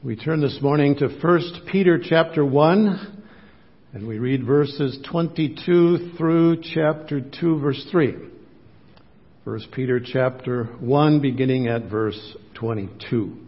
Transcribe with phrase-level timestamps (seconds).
[0.00, 1.40] We turn this morning to 1
[1.72, 3.24] Peter chapter 1,
[3.94, 8.14] and we read verses 22 through chapter 2 verse 3.
[9.42, 13.38] 1 Peter chapter 1 beginning at verse 22.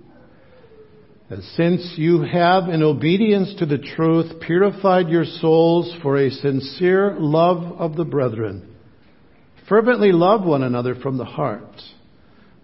[1.31, 7.15] As since you have in obedience to the truth purified your souls for a sincere
[7.17, 8.75] love of the brethren,
[9.69, 11.81] fervently love one another from the heart.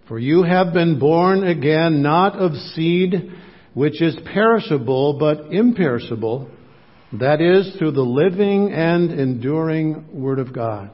[0.09, 3.31] For you have been born again not of seed
[3.77, 6.49] which is perishable but imperishable,
[7.13, 10.89] that is, through the living and enduring Word of God.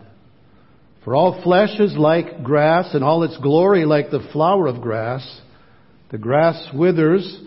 [1.06, 5.26] For all flesh is like grass, and all its glory like the flower of grass.
[6.12, 7.42] The grass withers,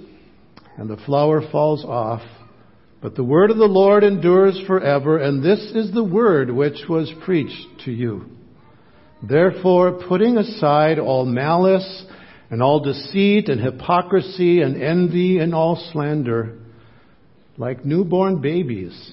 [0.79, 2.23] and the flower falls off,
[3.03, 7.13] but the word of the Lord endures forever, and this is the word which was
[7.27, 8.25] preached to you.
[9.23, 12.07] Therefore, putting aside all malice,
[12.51, 16.59] and all deceit and hypocrisy and envy and all slander.
[17.59, 19.13] Like newborn babies,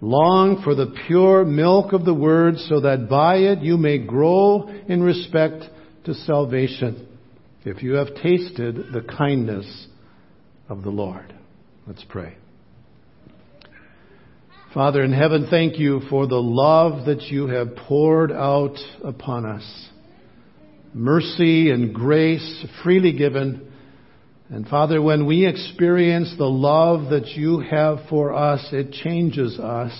[0.00, 4.68] long for the pure milk of the word so that by it you may grow
[4.88, 5.64] in respect
[6.04, 7.08] to salvation,
[7.64, 9.86] if you have tasted the kindness
[10.68, 11.34] of the Lord.
[11.86, 12.36] Let's pray.
[14.72, 19.89] Father in heaven, thank you for the love that you have poured out upon us
[20.94, 23.72] mercy and grace freely given.
[24.48, 29.92] And Father, when we experience the love that you have for us, it changes us.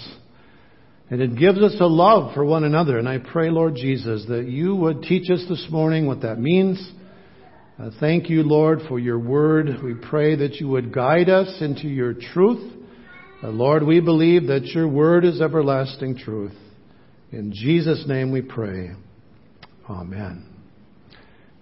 [1.08, 2.98] And it gives us a love for one another.
[2.98, 6.80] And I pray, Lord Jesus, that you would teach us this morning what that means.
[7.80, 9.82] Uh, thank you, Lord, for your word.
[9.82, 12.74] We pray that you would guide us into your truth.
[13.42, 16.54] Uh, Lord, we believe that your word is everlasting truth.
[17.32, 18.90] In Jesus' name we pray.
[19.88, 20.49] Amen.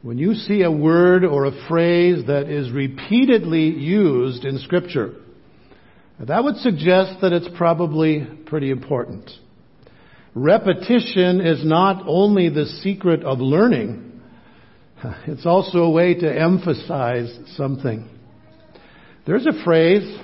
[0.00, 5.14] When you see a word or a phrase that is repeatedly used in Scripture,
[6.20, 9.28] that would suggest that it's probably pretty important.
[10.36, 14.20] Repetition is not only the secret of learning,
[15.26, 18.08] it's also a way to emphasize something.
[19.26, 20.16] There's a phrase,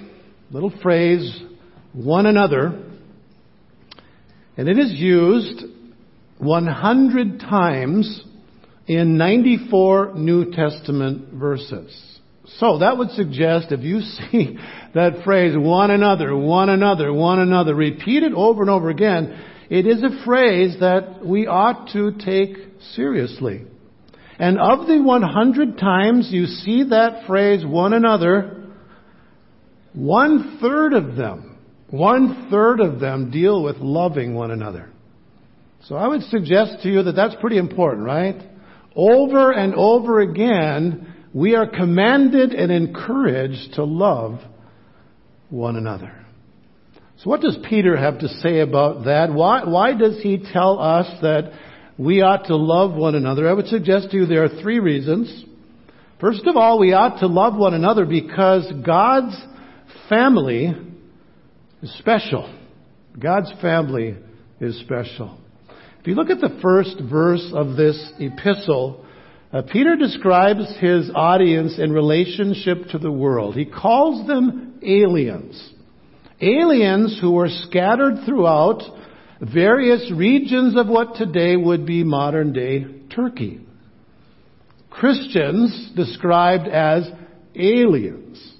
[0.53, 1.43] little phrase,
[1.93, 2.81] one another,
[4.57, 5.65] and it is used
[6.39, 8.23] 100 times
[8.87, 12.15] in 94 New Testament verses.
[12.59, 14.59] So that would suggest if you see
[14.95, 20.03] that phrase, one another, one another, one another, repeated over and over again, it is
[20.03, 22.57] a phrase that we ought to take
[22.95, 23.63] seriously.
[24.39, 28.73] And of the 100 times you see that phrase, one another,
[29.95, 31.57] one third of them,
[31.89, 34.91] one third of them deal with loving one another.
[35.85, 38.43] So I would suggest to you that that's pretty important, right?
[38.97, 44.41] Over and over again, we are commanded and encouraged to love
[45.51, 46.25] one another.
[47.19, 49.33] So what does Peter have to say about that?
[49.33, 51.53] Why, why does he tell us that
[51.97, 53.49] we ought to love one another?
[53.49, 55.45] I would suggest to you there are three reasons.
[56.21, 59.37] First of all, we ought to love one another because God's
[60.09, 60.73] family
[61.83, 62.53] is special.
[63.19, 64.17] God's family
[64.61, 65.39] is special.
[66.05, 69.07] If you look at the first verse of this epistle,
[69.51, 73.55] uh, Peter describes his audience in relationship to the world.
[73.55, 75.73] He calls them aliens.
[76.43, 78.83] Aliens who were scattered throughout
[79.41, 83.61] various regions of what today would be modern day Turkey.
[84.91, 87.09] Christians described as
[87.57, 88.53] aliens.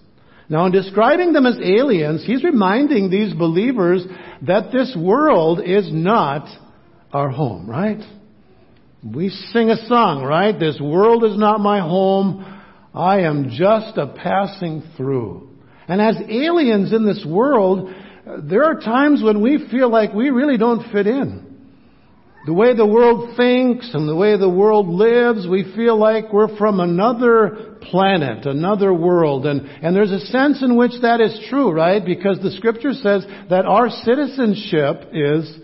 [0.49, 4.03] Now, in describing them as aliens, he's reminding these believers
[4.41, 6.49] that this world is not
[7.15, 8.01] our home, right?
[9.03, 10.59] We sing a song, right?
[10.59, 12.45] This world is not my home.
[12.95, 15.49] I am just a passing through.
[15.89, 17.91] And as aliens in this world,
[18.43, 21.45] there are times when we feel like we really don't fit in.
[22.47, 26.55] The way the world thinks and the way the world lives, we feel like we're
[26.59, 29.47] from another planet, another world.
[29.47, 32.05] And, and there's a sense in which that is true, right?
[32.05, 35.59] Because the scripture says that our citizenship is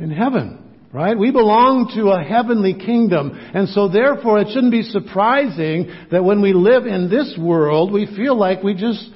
[0.00, 0.66] in heaven.
[0.92, 1.16] Right?
[1.16, 3.30] We belong to a heavenly kingdom.
[3.32, 8.06] And so therefore it shouldn't be surprising that when we live in this world, we
[8.16, 9.08] feel like we just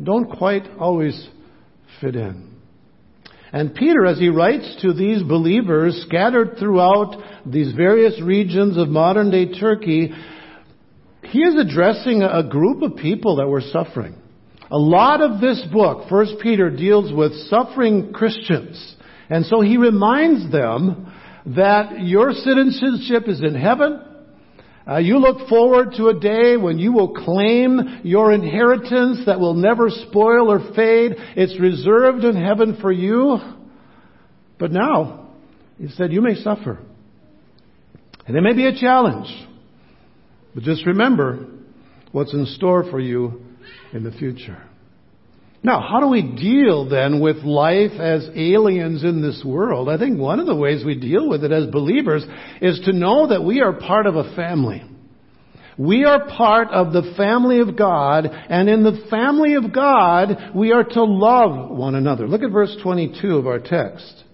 [0.00, 1.28] don't quite always
[2.00, 2.54] fit in.
[3.52, 9.30] And Peter, as he writes to these believers scattered throughout these various regions of modern
[9.30, 10.12] day Turkey,
[11.22, 14.14] he is addressing a group of people that were suffering.
[14.70, 18.94] A lot of this book, First Peter, deals with suffering Christians.
[19.30, 21.12] And so he reminds them
[21.54, 24.04] that your citizenship is in heaven.
[24.88, 29.54] Uh, you look forward to a day when you will claim your inheritance that will
[29.54, 31.12] never spoil or fade.
[31.36, 33.36] It's reserved in heaven for you.
[34.58, 35.28] But now,
[35.78, 36.78] he said, you may suffer.
[38.26, 39.28] And it may be a challenge.
[40.54, 41.46] But just remember
[42.12, 43.42] what's in store for you
[43.92, 44.67] in the future.
[45.62, 49.88] Now, how do we deal then with life as aliens in this world?
[49.88, 52.24] I think one of the ways we deal with it as believers
[52.62, 54.84] is to know that we are part of a family.
[55.76, 60.72] We are part of the family of God, and in the family of God, we
[60.72, 62.26] are to love one another.
[62.26, 64.24] Look at verse 22 of our text.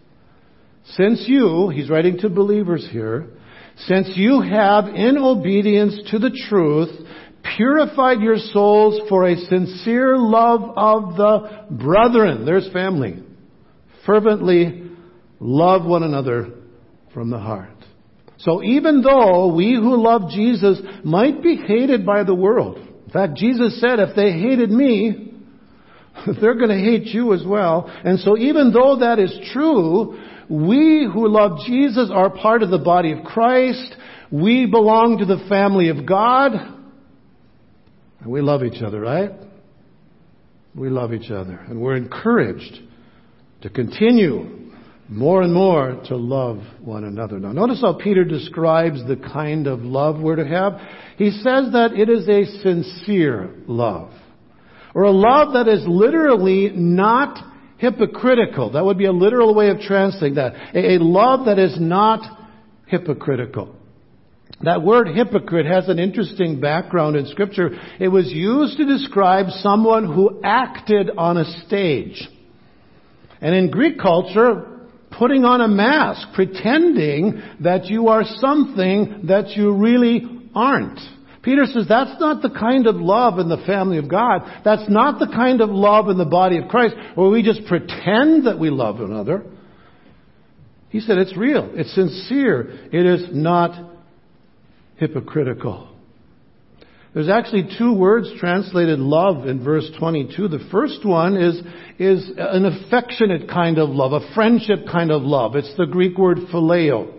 [0.93, 3.29] Since you, he's writing to believers here,
[3.77, 6.91] since you have, in obedience to the truth,
[7.57, 12.45] purified your souls for a sincere love of the brethren.
[12.45, 13.23] There's family.
[14.07, 14.91] Fervently
[15.41, 16.51] love one another
[17.13, 17.71] from the heart.
[18.39, 23.37] So even though we who love Jesus might be hated by the world, in fact,
[23.37, 25.33] Jesus said, if they hated me,
[26.41, 27.87] they're going to hate you as well.
[28.05, 30.19] And so even though that is true,
[30.49, 33.97] we who love Jesus are part of the body of Christ.
[34.31, 36.53] We belong to the family of God.
[38.25, 39.31] And we love each other, right?
[40.75, 41.61] We love each other.
[41.69, 42.81] And we're encouraged
[43.61, 44.73] to continue
[45.11, 47.39] more and more to love one another.
[47.39, 50.81] Now notice how Peter describes the kind of love we're to have.
[51.19, 54.11] He says that it is a sincere love.
[54.95, 57.39] Or a love that is literally not
[57.77, 58.73] hypocritical.
[58.73, 60.55] That would be a literal way of translating that.
[60.75, 62.23] A, a love that is not
[62.87, 63.77] hypocritical.
[64.63, 67.71] That word hypocrite has an interesting background in scripture.
[68.01, 72.29] It was used to describe someone who acted on a stage.
[73.41, 74.75] And in Greek culture,
[75.11, 80.23] putting on a mask, pretending that you are something that you really
[80.55, 81.01] aren't.
[81.43, 84.63] Peter says that's not the kind of love in the family of God.
[84.65, 88.47] That's not the kind of love in the body of Christ where we just pretend
[88.47, 89.45] that we love another.
[90.89, 91.71] He said it's real.
[91.75, 92.89] It's sincere.
[92.91, 93.94] It is not
[94.97, 95.95] hypocritical.
[97.15, 100.49] There's actually two words translated love in verse 22.
[100.49, 101.61] The first one is,
[101.99, 105.55] is an affectionate kind of love, a friendship kind of love.
[105.55, 107.13] It's the Greek word phileo.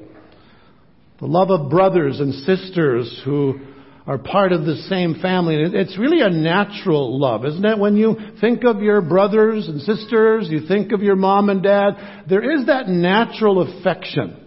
[1.19, 3.62] The love of brothers and sisters who
[4.06, 5.56] are part of the same family.
[5.57, 7.80] It's really a natural love, isn't it?
[7.80, 12.25] When you think of your brothers and sisters, you think of your mom and dad,
[12.30, 14.45] there is that natural affection.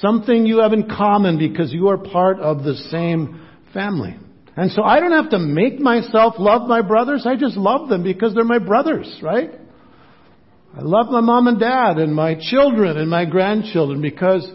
[0.00, 4.16] Something you have in common because you are part of the same family.
[4.56, 7.26] And so I don't have to make myself love my brothers.
[7.26, 9.50] I just love them because they're my brothers, right?
[10.76, 14.48] I love my mom and dad and my children and my grandchildren because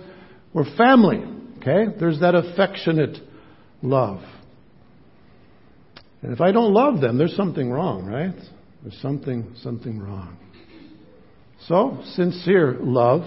[0.53, 1.23] we're family.
[1.57, 1.85] Okay?
[1.99, 3.17] There's that affectionate
[3.81, 4.21] love.
[6.21, 8.35] And if I don't love them, there's something wrong, right?
[8.81, 10.37] There's something, something wrong.
[11.67, 13.23] So, sincere love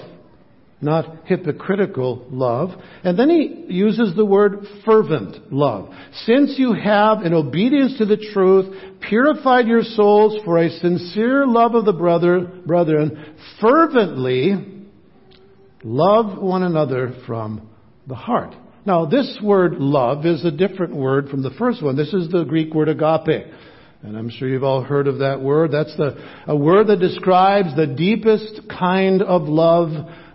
[0.82, 2.70] not hypocritical love.
[3.05, 5.90] And then he uses the word fervent love.
[6.25, 11.75] Since you have, in obedience to the truth, purified your souls for a sincere love
[11.75, 14.84] of the brother, brethren, fervently
[15.84, 17.69] love one another from
[18.08, 18.55] the heart.
[18.84, 21.96] Now, this word love is a different word from the first one.
[21.96, 23.46] This is the Greek word agape.
[24.02, 25.70] And I'm sure you've all heard of that word.
[25.70, 26.17] That's the,
[26.48, 29.91] a word that describes the deepest kind of love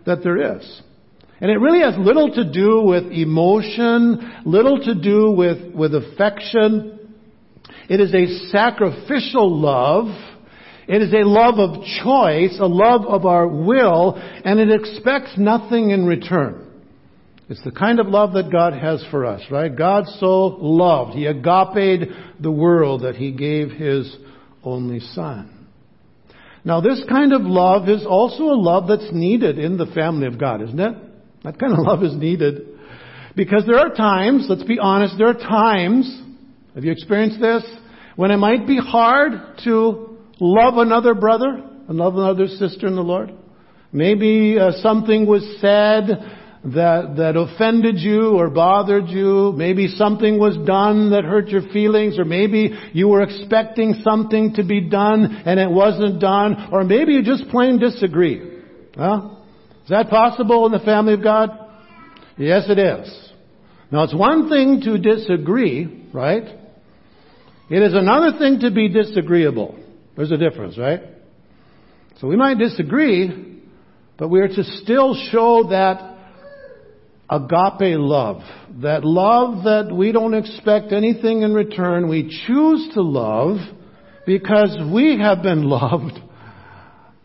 [0.08, 0.82] that there is.
[1.40, 7.16] And it really has little to do with emotion, little to do with, with affection.
[7.88, 10.08] It is a sacrificial love.
[10.88, 15.92] It is a love of choice, a love of our will, and it expects nothing
[15.92, 16.64] in return.
[17.50, 19.74] It's the kind of love that God has for us, right?
[19.74, 21.14] God so loved.
[21.14, 22.10] He agape
[22.40, 24.16] the world that He gave His
[24.64, 25.57] only Son.
[26.68, 30.38] Now, this kind of love is also a love that's needed in the family of
[30.38, 30.96] God, isn't it?
[31.46, 32.68] That kind of love is needed.
[33.38, 36.22] Because there are times, let's be honest, there are times,
[36.76, 37.64] have you experienced this?
[38.18, 39.32] When it might be hard
[39.64, 43.32] to love another brother and love another sister in the Lord.
[43.94, 46.10] Maybe uh, something was said
[46.74, 49.54] that, that offended you or bothered you.
[49.56, 54.64] Maybe something was done that hurt your feelings, or maybe you were expecting something to
[54.64, 58.62] be done and it wasn't done, or maybe you just plain disagree.
[58.98, 59.46] Well,
[59.84, 61.52] is that possible in the family of God?
[62.38, 63.32] Yes, it is.
[63.92, 66.44] Now, it's one thing to disagree, right?
[67.70, 69.80] It is another thing to be disagreeable.
[70.18, 71.02] There's a difference, right?
[72.20, 73.62] So we might disagree,
[74.18, 76.17] but we are to still show that
[77.30, 78.42] agape love.
[78.82, 82.10] That love that we don't expect anything in return.
[82.10, 83.58] We choose to love
[84.26, 86.20] because we have been loved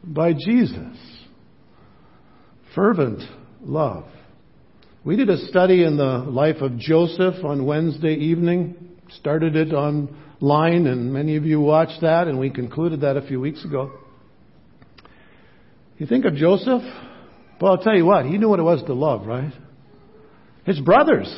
[0.02, 0.96] by Jesus.
[2.74, 3.22] Fervent
[3.60, 4.04] love.
[5.04, 8.76] We did a study in the life of Joseph on Wednesday evening.
[9.18, 13.40] Started it online, and many of you watched that, and we concluded that a few
[13.40, 13.92] weeks ago.
[15.98, 16.82] You think of Joseph?
[17.60, 19.52] Well, I'll tell you what, he knew what it was to love, right?
[20.64, 21.32] His brothers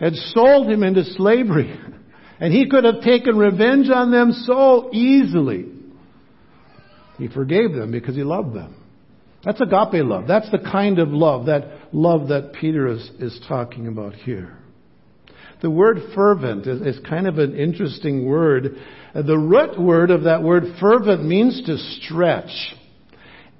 [0.00, 1.78] had sold him into slavery,
[2.40, 5.66] and he could have taken revenge on them so easily.
[7.18, 8.76] He forgave them because he loved them.
[9.44, 10.26] That's agape love.
[10.26, 14.56] That's the kind of love, that love that Peter is, is talking about here.
[15.60, 18.76] The word fervent is, is kind of an interesting word.
[19.14, 22.74] Uh, the root word of that word fervent means to stretch.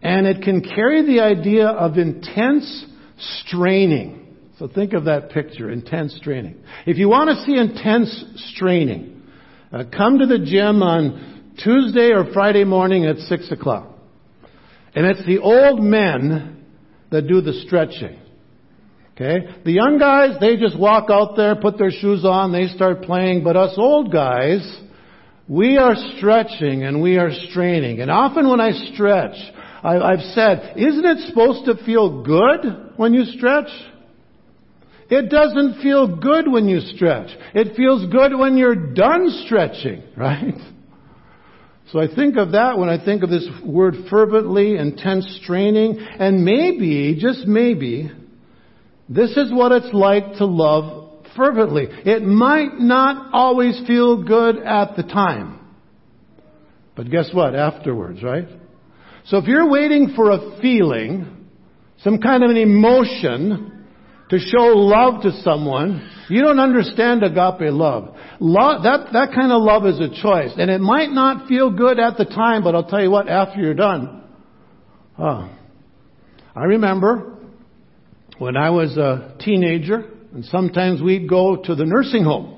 [0.01, 2.87] And it can carry the idea of intense
[3.19, 4.28] straining.
[4.59, 6.57] So think of that picture, intense straining.
[6.85, 9.23] If you want to see intense straining,
[9.73, 13.95] uh, come to the gym on Tuesday or Friday morning at 6 o'clock.
[14.95, 16.65] And it's the old men
[17.11, 18.19] that do the stretching.
[19.15, 19.47] Okay?
[19.65, 23.45] The young guys, they just walk out there, put their shoes on, they start playing,
[23.45, 24.81] but us old guys,
[25.47, 28.01] we are stretching and we are straining.
[28.01, 29.37] And often when I stretch,
[29.85, 33.69] I, have said, isn't it supposed to feel good when you stretch?
[35.11, 37.31] It doesn't feel good when you stretch.
[37.55, 40.55] It feels good when you're done stretching, right?
[41.93, 46.45] So I think of that when I think of this word fervently, intense straining, and
[46.45, 48.11] maybe, just maybe,
[49.09, 51.87] this is what it's like to love fervently.
[51.89, 55.61] It might not always feel good at the time.
[56.95, 57.55] But guess what?
[57.55, 58.49] Afterwards, right?
[59.27, 61.47] So if you're waiting for a feeling,
[62.03, 63.78] some kind of an emotion
[64.31, 68.15] to show love to someone, you don't understand agape love.
[68.41, 68.83] love.
[68.83, 70.53] that, that kind of love is a choice.
[70.57, 73.61] And it might not feel good at the time, but I'll tell you what, after
[73.61, 74.25] you're done,
[75.19, 75.51] oh,
[76.55, 77.37] I remember
[78.39, 80.05] when I was a teenager,
[80.35, 82.55] and sometimes we'd go to the nursing home.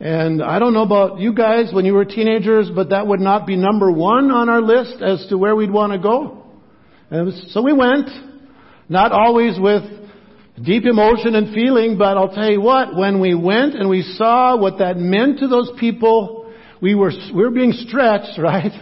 [0.00, 3.46] And I don't know about you guys when you were teenagers, but that would not
[3.46, 6.44] be number one on our list as to where we'd want to go.
[7.10, 8.08] And so we went,
[8.88, 9.84] not always with
[10.60, 14.56] deep emotion and feeling, but I'll tell you what, when we went and we saw
[14.56, 18.72] what that meant to those people, we were, we were being stretched, right?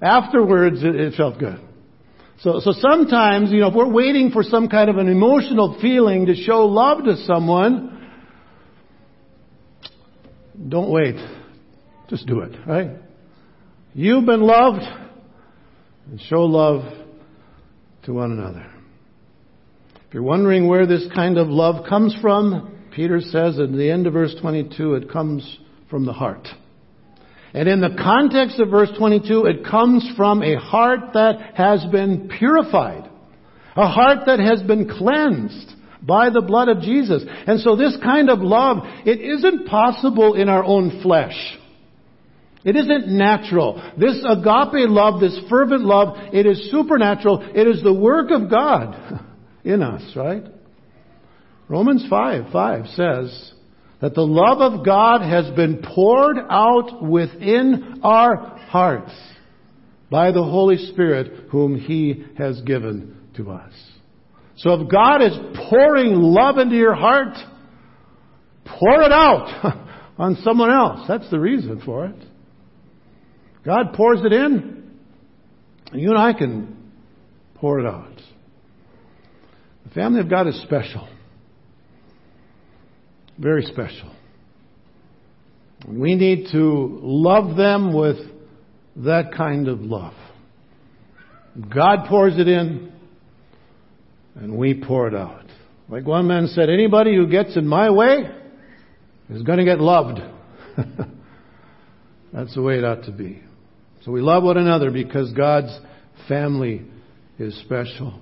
[0.00, 1.60] Afterwards, it, it felt good.
[2.40, 6.26] So, so sometimes, you know, if we're waiting for some kind of an emotional feeling
[6.26, 8.10] to show love to someone,
[10.68, 11.16] don't wait.
[12.08, 12.90] Just do it, right?
[13.94, 14.82] You've been loved,
[16.10, 16.92] and show love
[18.04, 18.75] to one another.
[20.08, 24.06] If you're wondering where this kind of love comes from, Peter says at the end
[24.06, 25.58] of verse 22, it comes
[25.90, 26.46] from the heart.
[27.52, 32.28] And in the context of verse 22, it comes from a heart that has been
[32.28, 33.10] purified.
[33.74, 35.72] A heart that has been cleansed
[36.02, 37.24] by the blood of Jesus.
[37.26, 41.36] And so this kind of love, it isn't possible in our own flesh.
[42.64, 43.82] It isn't natural.
[43.98, 47.42] This agape love, this fervent love, it is supernatural.
[47.54, 49.22] It is the work of God
[49.66, 50.44] in us, right?
[51.68, 53.52] Romans 5, 5 says,
[54.00, 59.12] that the love of God has been poured out within our hearts
[60.10, 63.72] by the Holy Spirit whom He has given to us.
[64.58, 65.32] So if God is
[65.68, 67.36] pouring love into your heart,
[68.64, 71.06] pour it out on someone else.
[71.08, 72.16] That's the reason for it.
[73.64, 74.92] God pours it in,
[75.90, 76.92] and you and I can
[77.56, 78.15] pour it out.
[79.96, 81.08] Family of God is special.
[83.38, 84.14] Very special.
[85.88, 88.18] We need to love them with
[88.96, 90.12] that kind of love.
[91.74, 92.92] God pours it in,
[94.34, 95.46] and we pour it out.
[95.88, 98.30] Like one man said, anybody who gets in my way
[99.30, 100.20] is going to get loved.
[102.34, 103.42] That's the way it ought to be.
[104.04, 105.74] So we love one another because God's
[106.28, 106.84] family
[107.38, 108.20] is special.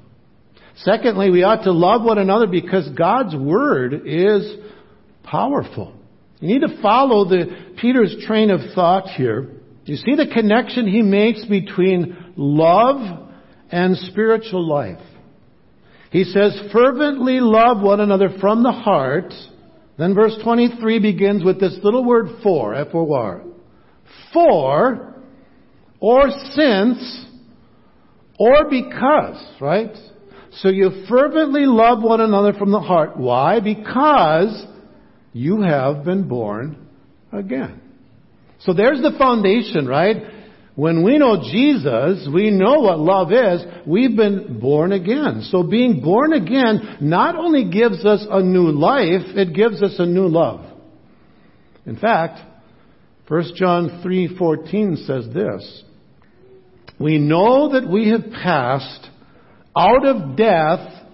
[0.76, 4.56] Secondly, we ought to love one another because God's Word is
[5.22, 5.94] powerful.
[6.40, 9.50] You need to follow the, Peter's train of thought here.
[9.84, 13.30] You see the connection he makes between love
[13.70, 15.00] and spiritual life.
[16.10, 19.32] He says, fervently love one another from the heart.
[19.98, 23.42] Then verse 23 begins with this little word for, F-O-R.
[24.32, 25.14] For,
[26.00, 27.26] or since,
[28.38, 29.96] or because, right?
[30.58, 33.16] So you fervently love one another from the heart.
[33.16, 33.60] Why?
[33.60, 34.64] Because
[35.32, 36.86] you have been born
[37.32, 37.80] again.
[38.60, 40.16] So there's the foundation, right?
[40.76, 43.64] When we know Jesus, we know what love is.
[43.86, 45.46] We've been born again.
[45.50, 50.06] So being born again not only gives us a new life, it gives us a
[50.06, 50.64] new love.
[51.86, 52.40] In fact,
[53.28, 55.84] 1 John 3:14 says this,
[56.98, 59.10] "We know that we have passed
[59.76, 61.04] out of death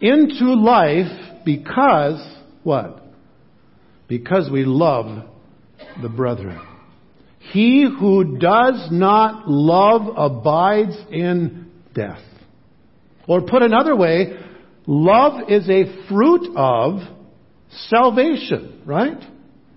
[0.00, 2.20] into life because
[2.62, 3.02] what?
[4.08, 5.24] Because we love
[6.02, 6.60] the brethren."
[7.52, 12.22] He who does not love abides in death.
[13.28, 14.38] Or put another way,
[14.86, 17.00] love is a fruit of
[17.88, 19.18] salvation, right?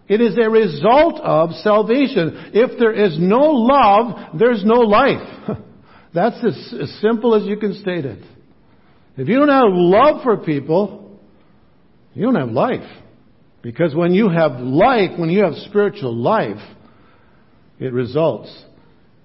[0.08, 2.52] It is a result of salvation.
[2.54, 5.58] If there is no love, there's no life.
[6.18, 8.24] That's as, as simple as you can state it.
[9.18, 11.20] If you don't have love for people,
[12.16, 12.90] you don't have life.
[13.62, 16.58] Because when you have life, when you have spiritual life,
[17.78, 18.52] it results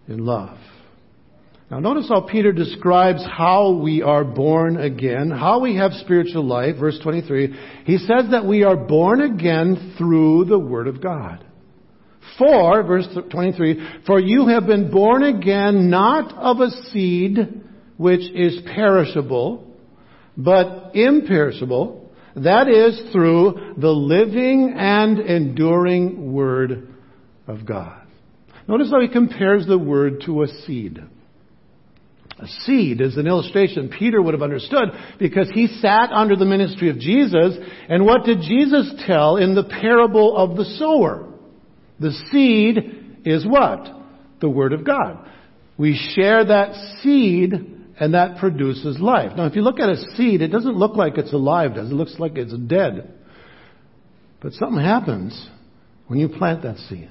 [0.06, 0.58] in love.
[1.70, 6.76] Now notice how Peter describes how we are born again, how we have spiritual life.
[6.78, 7.56] Verse 23,
[7.86, 11.42] he says that we are born again through the Word of God.
[12.38, 17.62] For, verse 23, for you have been born again not of a seed
[17.96, 19.66] which is perishable,
[20.36, 26.88] but imperishable, that is through the living and enduring Word
[27.46, 28.02] of God.
[28.66, 31.02] Notice how he compares the word to a seed.
[32.38, 34.88] A seed is an illustration Peter would have understood
[35.18, 37.56] because he sat under the ministry of Jesus.
[37.88, 41.31] And what did Jesus tell in the parable of the sower?
[42.02, 43.88] The seed is what?
[44.40, 45.28] The Word of God.
[45.78, 47.52] We share that seed
[47.98, 49.32] and that produces life.
[49.36, 51.92] Now if you look at a seed, it doesn't look like it's alive, does it?
[51.92, 53.14] It looks like it's dead.
[54.40, 55.48] But something happens
[56.08, 57.08] when you plant that seed.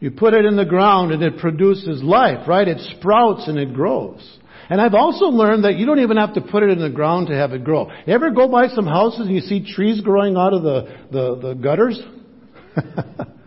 [0.00, 2.66] You put it in the ground and it produces life, right?
[2.66, 4.38] It sprouts and it grows.
[4.70, 7.28] And I've also learned that you don't even have to put it in the ground
[7.28, 7.90] to have it grow.
[8.06, 11.48] You ever go by some houses and you see trees growing out of the, the,
[11.48, 12.00] the gutters?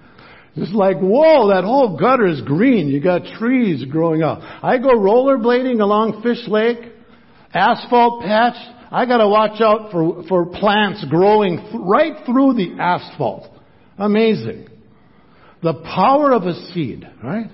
[0.55, 2.89] it's like, whoa, that whole gutter is green.
[2.89, 4.39] You got trees growing up.
[4.41, 6.91] I go rollerblading along Fish Lake,
[7.53, 8.55] asphalt patch.
[8.91, 13.47] I gotta watch out for, for plants growing th- right through the asphalt.
[13.97, 14.67] Amazing.
[15.63, 17.49] The power of a seed, right?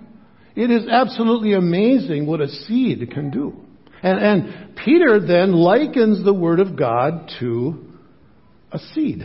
[0.55, 3.61] It is absolutely amazing what a seed can do.
[4.01, 7.85] And, and Peter then likens the Word of God to
[8.71, 9.21] a seed.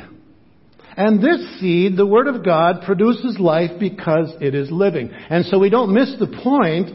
[0.96, 5.11] And this seed, the Word of God, produces life because it is living.
[5.12, 6.90] And so we don't miss the point.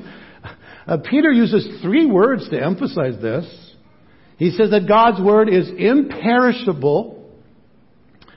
[0.86, 3.45] Uh, Peter uses three words to emphasize this.
[4.38, 7.31] He says that God's Word is imperishable,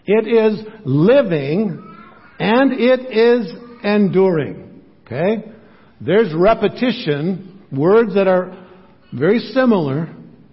[0.07, 1.97] it is living,
[2.39, 3.53] and it is
[3.85, 4.83] enduring.
[5.05, 5.53] Okay?
[6.01, 8.67] There's repetition, words that are
[9.13, 10.09] very similar,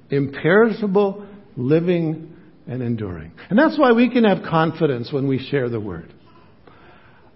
[0.09, 2.36] imperishable, living,
[2.67, 3.31] and enduring.
[3.49, 6.13] And that's why we can have confidence when we share the Word.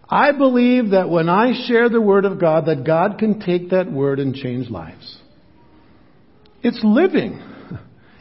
[0.09, 3.91] I believe that when I share the Word of God, that God can take that
[3.91, 5.17] Word and change lives.
[6.61, 7.41] It's living.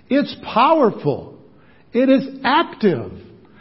[0.08, 1.38] It's powerful.
[1.92, 3.12] It is active.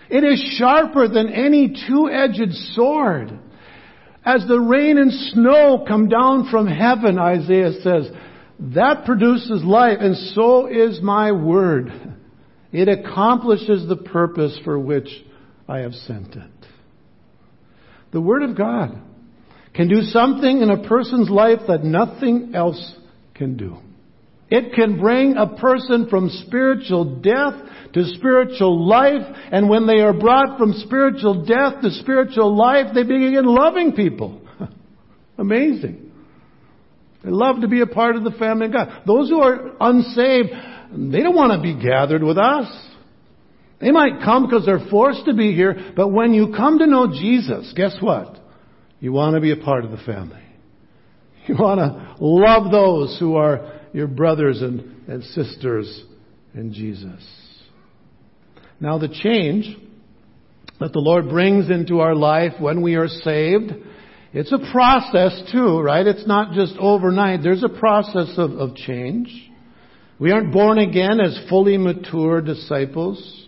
[0.10, 3.38] It is sharper than any two-edged sword.
[4.24, 8.12] As the rain and snow come down from heaven, Isaiah says,
[8.60, 11.92] that produces life, and so is my word.
[12.72, 15.10] It accomplishes the purpose for which
[15.68, 16.52] I have sent it.
[18.12, 19.00] The Word of God
[19.74, 22.96] can do something in a person's life that nothing else
[23.34, 23.78] can do.
[24.50, 27.54] It can bring a person from spiritual death
[27.94, 33.04] to spiritual life, and when they are brought from spiritual death to spiritual life, they
[33.04, 34.42] begin loving people.
[35.38, 36.12] Amazing.
[37.24, 39.04] They love to be a part of the family of God.
[39.06, 40.50] Those who are unsaved,
[40.92, 42.68] they don't want to be gathered with us.
[43.80, 47.08] They might come because they're forced to be here, but when you come to know
[47.08, 48.38] Jesus, guess what?
[49.00, 50.42] You want to be a part of the family.
[51.48, 56.04] You want to love those who are your brothers and, and sisters
[56.54, 57.26] in Jesus.
[58.80, 59.76] Now the change
[60.80, 63.72] that the Lord brings into our life when we are saved,
[64.32, 66.06] it's a process too, right?
[66.06, 67.42] It's not just overnight.
[67.42, 69.49] There's a process of, of change.
[70.20, 73.48] We aren't born again as fully mature disciples.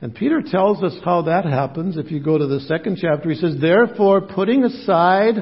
[0.00, 1.96] And Peter tells us how that happens.
[1.96, 5.36] If you go to the second chapter, he says, Therefore, putting aside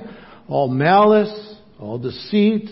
[0.48, 2.70] all malice, all deceit,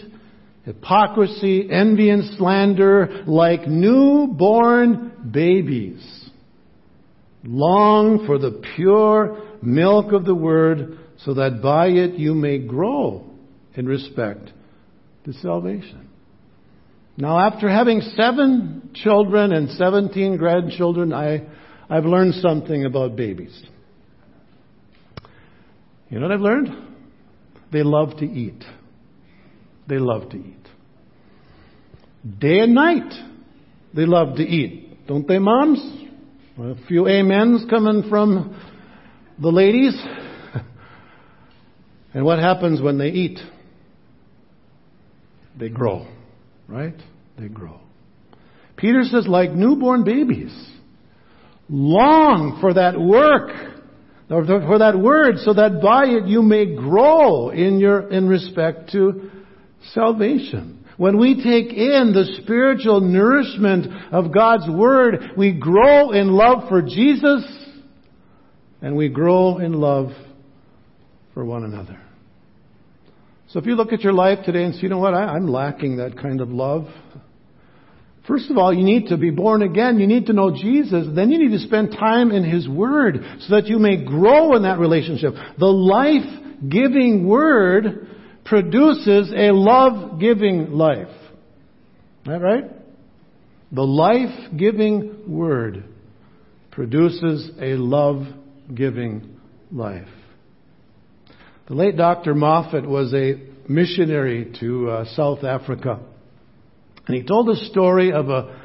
[0.65, 6.31] hypocrisy, envy, and slander like newborn babies.
[7.45, 13.25] Long for the pure milk of the word so that by it you may grow
[13.75, 14.51] in respect
[15.25, 16.10] to salvation.
[17.21, 21.47] Now, after having seven children and 17 grandchildren, I,
[21.91, 23.63] I've learned something about babies.
[26.09, 26.69] You know what I've learned?
[27.71, 28.65] They love to eat.
[29.87, 30.67] They love to eat.
[32.39, 33.13] Day and night,
[33.95, 35.07] they love to eat.
[35.07, 35.79] Don't they, moms?
[36.59, 38.59] A few amens coming from
[39.39, 39.95] the ladies.
[42.15, 43.39] and what happens when they eat?
[45.59, 46.07] They grow,
[46.71, 46.95] right?
[47.39, 47.81] They grow.
[48.77, 50.55] Peter says, like newborn babies,
[51.69, 53.51] long for that work,
[54.29, 59.31] for that word, so that by it you may grow in your, in respect to
[59.93, 60.85] salvation.
[60.97, 66.83] When we take in the spiritual nourishment of God's Word, we grow in love for
[66.83, 67.43] Jesus
[68.83, 70.11] and we grow in love
[71.33, 71.99] for one another.
[73.53, 75.49] So if you look at your life today and say, you know what, I, am
[75.49, 76.87] lacking that kind of love.
[78.29, 79.99] First of all, you need to be born again.
[79.99, 81.09] You need to know Jesus.
[81.17, 84.63] Then you need to spend time in His Word so that you may grow in
[84.63, 85.35] that relationship.
[85.59, 88.07] The life-giving Word
[88.45, 91.09] produces a love-giving life.
[91.09, 92.65] Is that right?
[93.73, 95.85] The life-giving Word
[96.71, 99.41] produces a love-giving
[99.73, 100.07] life.
[101.71, 102.35] The late Dr.
[102.35, 103.35] Moffat was a
[103.69, 106.01] missionary to uh, South Africa.
[107.07, 108.61] And he told a story of a,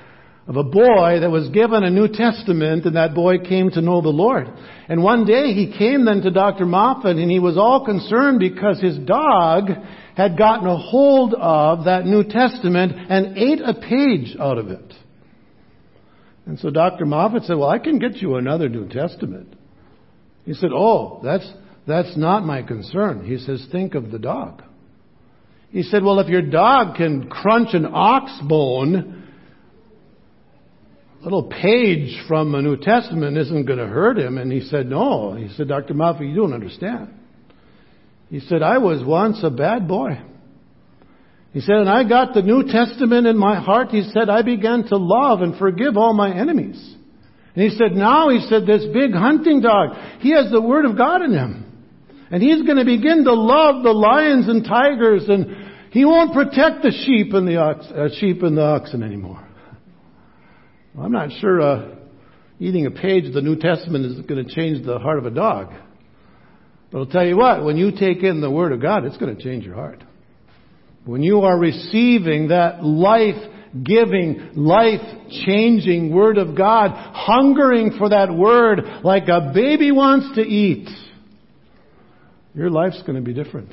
[0.47, 4.01] of a boy that was given a New Testament and that boy came to know
[4.01, 4.47] the Lord.
[4.89, 6.65] And one day he came then to Dr.
[6.65, 9.69] Moffat and he was all concerned because his dog
[10.17, 14.93] had gotten a hold of that New Testament and ate a page out of it.
[16.47, 17.05] And so Dr.
[17.05, 19.55] Moffat said, well, I can get you another New Testament.
[20.43, 21.47] He said, oh, that's,
[21.87, 23.25] that's not my concern.
[23.25, 24.63] He says, think of the dog.
[25.69, 29.23] He said, well, if your dog can crunch an ox bone,
[31.19, 34.37] a little page from the New Testament isn't going to hurt him.
[34.37, 35.33] And he said, no.
[35.33, 35.93] He said, Dr.
[35.93, 37.09] Moffat, you don't understand.
[38.29, 40.19] He said, I was once a bad boy.
[41.51, 43.89] He said, and I got the New Testament in my heart.
[43.89, 46.95] He said, I began to love and forgive all my enemies.
[47.55, 50.97] And he said, now, he said, this big hunting dog, he has the Word of
[50.97, 51.64] God in him.
[52.31, 56.81] And he's going to begin to love the lions and tigers, and he won't protect
[56.81, 59.47] the sheep and the ox, uh, sheep and the oxen anymore.
[60.93, 61.95] Well, I'm not sure uh,
[62.59, 65.31] eating a page of the New Testament is going to change the heart of a
[65.31, 65.73] dog.
[66.91, 69.35] But I'll tell you what, when you take in the Word of God, it's going
[69.35, 70.03] to change your heart.
[71.03, 73.51] When you are receiving that life
[73.83, 75.01] giving, life
[75.45, 80.87] changing Word of God, hungering for that Word like a baby wants to eat,
[82.55, 83.71] your life's going to be different.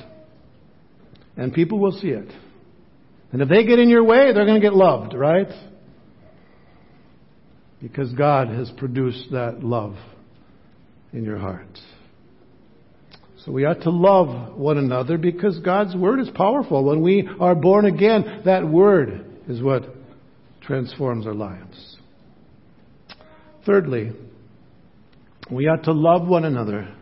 [1.37, 2.31] And people will see it.
[3.31, 5.47] And if they get in your way, they're going to get loved, right?
[7.81, 9.95] Because God has produced that love
[11.11, 11.79] in your heart.
[13.43, 16.83] So we ought to love one another because God's Word is powerful.
[16.85, 19.83] When we are born again, that Word is what
[20.61, 21.97] transforms our lives.
[23.65, 24.11] Thirdly,
[25.51, 26.95] we ought to love one another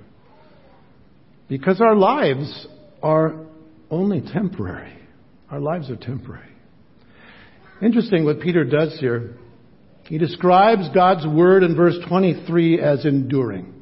[1.51, 2.65] because our lives
[3.03, 3.35] are
[3.89, 4.97] only temporary.
[5.49, 6.47] Our lives are temporary.
[7.81, 9.35] Interesting what Peter does here.
[10.03, 13.73] He describes God's word in verse 23 as enduring.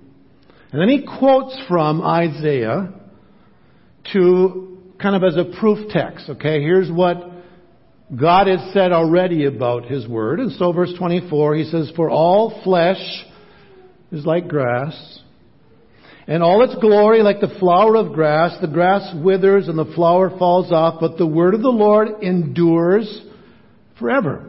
[0.71, 2.91] And then he quotes from Isaiah
[4.13, 6.27] to kind of as a proof text.
[6.27, 7.17] Okay, here's what
[8.19, 10.39] God has said already about his word.
[10.39, 13.25] And so verse 24, he says, For all flesh
[14.11, 15.19] is like grass,
[16.29, 18.55] and all its glory like the flower of grass.
[18.61, 23.23] The grass withers and the flower falls off, but the word of the Lord endures
[23.97, 24.45] forever.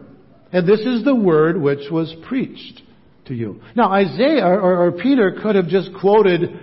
[0.53, 2.83] And this is the word which was preached
[3.27, 3.62] to you.
[3.75, 6.61] Now Isaiah or, or Peter could have just quoted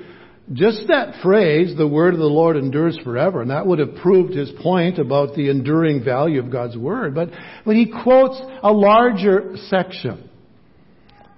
[0.53, 4.33] just that phrase, the word of the Lord endures forever, and that would have proved
[4.33, 7.15] his point about the enduring value of God's word.
[7.15, 7.31] But
[7.63, 10.29] when he quotes a larger section,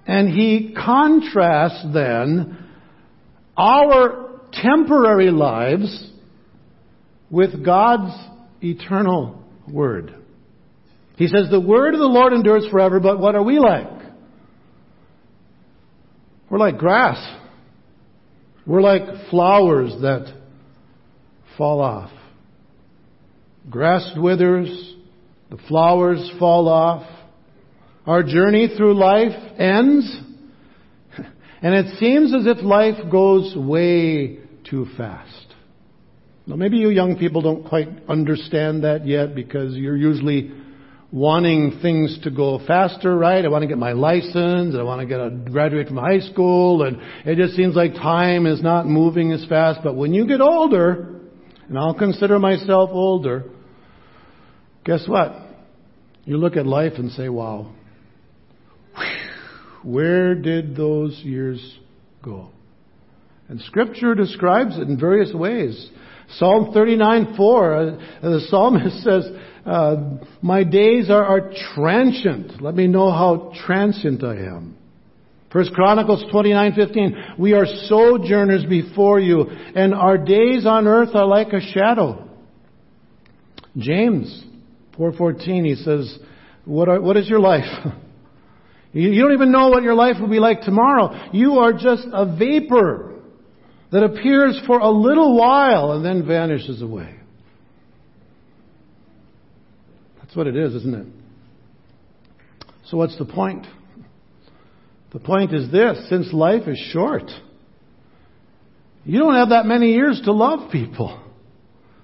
[0.06, 2.69] and he contrasts then
[3.60, 6.10] our temporary lives
[7.30, 8.12] with God's
[8.62, 10.14] eternal word.
[11.16, 13.86] He says, the word of the Lord endures forever, but what are we like?
[16.48, 17.18] We're like grass.
[18.66, 20.34] We're like flowers that
[21.58, 22.10] fall off.
[23.68, 24.94] Grass withers,
[25.50, 27.06] the flowers fall off,
[28.06, 30.20] our journey through life ends,
[31.62, 35.46] and it seems as if life goes way too fast.
[36.46, 40.52] Now maybe you young people don't quite understand that yet because you're usually
[41.12, 43.44] wanting things to go faster, right?
[43.44, 46.84] I want to get my license, I want to get a graduate from high school,
[46.84, 49.80] and it just seems like time is not moving as fast.
[49.82, 51.20] But when you get older,
[51.68, 53.44] and I'll consider myself older,
[54.84, 55.34] guess what?
[56.24, 57.72] You look at life and say, wow,
[59.82, 61.78] where did those years
[62.22, 62.50] go?
[63.48, 65.90] And scripture describes it in various ways.
[66.36, 67.84] Psalm 39, 4, uh,
[68.22, 69.26] the psalmist says,
[69.66, 69.96] uh,
[70.40, 72.62] my days are, are transient.
[72.62, 74.76] Let me know how transient I am.
[75.52, 81.52] First Chronicles 29:15 We are sojourners before you and our days on earth are like
[81.52, 82.28] a shadow.
[83.76, 84.44] James
[84.96, 86.18] 4:14 he says
[86.64, 87.64] what, are, what is your life?
[88.92, 91.30] you don't even know what your life will be like tomorrow.
[91.32, 93.20] You are just a vapor
[93.92, 97.14] that appears for a little while and then vanishes away.
[100.18, 101.06] That's what it is, isn't it?
[102.86, 103.66] So what's the point?
[105.12, 107.30] The point is this, since life is short,
[109.04, 111.20] you don't have that many years to love people.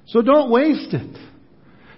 [0.07, 1.19] So don't waste it.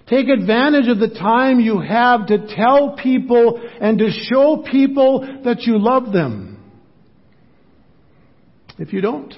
[0.09, 5.61] Take advantage of the time you have to tell people and to show people that
[5.61, 6.59] you love them.
[8.79, 9.31] If you don't,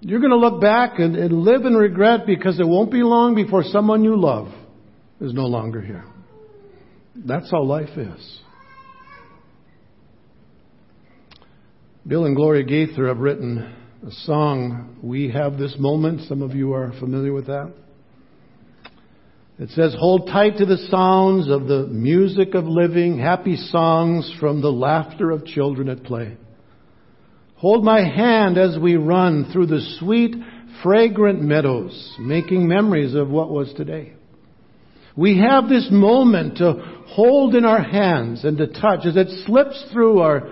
[0.00, 3.36] you're going to look back and, and live in regret because it won't be long
[3.36, 4.48] before someone you love
[5.20, 6.04] is no longer here.
[7.14, 8.40] That's how life is.
[12.04, 13.58] Bill and Gloria Gaither have written
[14.04, 16.22] a song, We Have This Moment.
[16.28, 17.72] Some of you are familiar with that.
[19.58, 24.60] It says, Hold tight to the sounds of the music of living, happy songs from
[24.60, 26.36] the laughter of children at play.
[27.56, 30.34] Hold my hand as we run through the sweet,
[30.82, 34.14] fragrant meadows, making memories of what was today.
[35.16, 36.72] We have this moment to
[37.08, 40.48] hold in our hands and to touch as it slips through our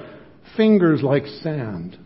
[0.56, 1.98] fingers like sand.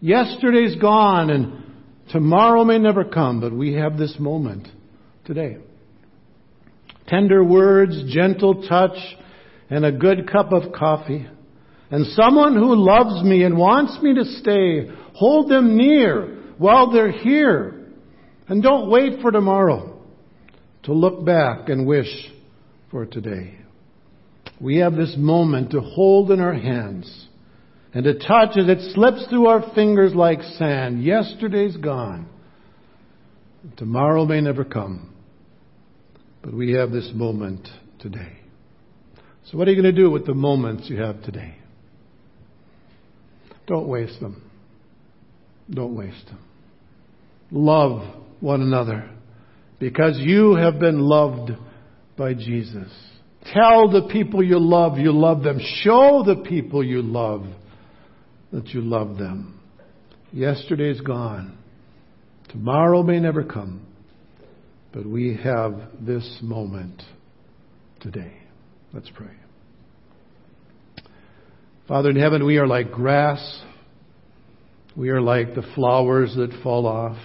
[0.00, 1.62] Yesterday's gone and
[2.10, 4.68] tomorrow may never come, but we have this moment
[5.24, 5.58] today.
[7.06, 8.96] Tender words, gentle touch,
[9.70, 11.26] and a good cup of coffee.
[11.90, 17.12] And someone who loves me and wants me to stay, hold them near while they're
[17.12, 17.86] here.
[18.48, 20.00] And don't wait for tomorrow
[20.84, 22.30] to look back and wish
[22.90, 23.56] for today.
[24.60, 27.26] We have this moment to hold in our hands
[27.92, 31.02] and to touch as it slips through our fingers like sand.
[31.02, 32.28] Yesterday's gone.
[33.76, 35.12] Tomorrow may never come.
[36.46, 37.66] But we have this moment
[37.98, 38.38] today.
[39.46, 41.56] So what are you going to do with the moments you have today?
[43.66, 44.48] Don't waste them.
[45.68, 46.38] Don't waste them.
[47.50, 49.10] Love one another
[49.80, 51.50] because you have been loved
[52.16, 52.92] by Jesus.
[53.52, 55.58] Tell the people you love you love them.
[55.82, 57.44] Show the people you love
[58.52, 59.60] that you love them.
[60.32, 61.58] Yesterday's gone.
[62.50, 63.85] Tomorrow may never come.
[64.96, 67.02] But we have this moment
[68.00, 68.32] today.
[68.94, 69.34] Let's pray.
[71.86, 73.60] Father in heaven, we are like grass.
[74.96, 77.18] We are like the flowers that fall off.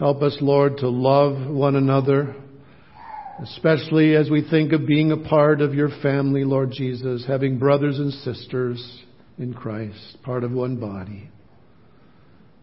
[0.00, 2.34] Help us, Lord, to love one another,
[3.40, 7.96] especially as we think of being a part of your family, Lord Jesus, having brothers
[8.00, 9.04] and sisters
[9.38, 11.30] in Christ, part of one body.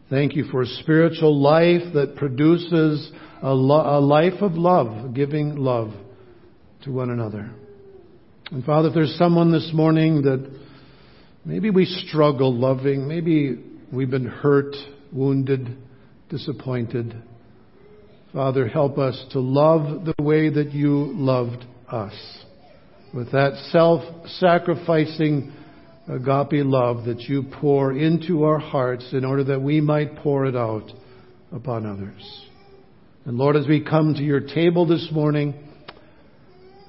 [0.09, 5.55] Thank you for a spiritual life that produces a, lo- a life of love, giving
[5.55, 5.93] love
[6.83, 7.51] to one another.
[8.51, 10.49] And Father, if there's someone this morning that
[11.43, 13.57] maybe we struggle loving, maybe
[13.91, 14.75] we've been hurt,
[15.11, 15.77] wounded,
[16.29, 17.15] disappointed.
[18.33, 22.13] Father, help us to love the way that you loved us.
[23.13, 25.53] With that self-sacrificing
[26.07, 30.55] agape love that you pour into our hearts in order that we might pour it
[30.55, 30.91] out
[31.51, 32.44] upon others.
[33.25, 35.55] And Lord, as we come to your table this morning,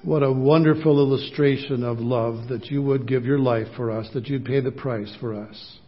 [0.03, 4.29] what a wonderful illustration of love that you would give your life for us, that
[4.29, 5.79] you'd pay the price for us.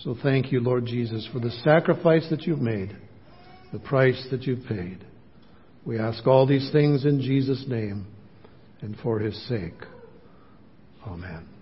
[0.00, 2.96] So thank you, Lord Jesus, for the sacrifice that you've made,
[3.72, 5.04] the price that you've paid.
[5.84, 8.06] We ask all these things in Jesus' name
[8.80, 9.80] and for his sake.
[11.06, 11.57] Amen.